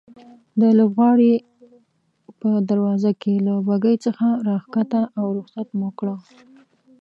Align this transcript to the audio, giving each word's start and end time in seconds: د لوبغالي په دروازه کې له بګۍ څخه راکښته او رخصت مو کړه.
د 0.59 0.61
لوبغالي 0.77 1.33
په 2.39 2.49
دروازه 2.69 3.11
کې 3.21 3.33
له 3.47 3.53
بګۍ 3.67 3.95
څخه 4.05 4.27
راکښته 4.47 5.01
او 5.19 5.25
رخصت 5.37 5.67
مو 5.79 5.89
کړه. 5.99 6.15